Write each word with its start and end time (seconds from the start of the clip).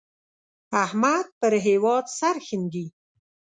احمد 0.83 1.25
پر 1.39 1.53
هېواد 1.65 2.05
سرښندي. 2.17 2.85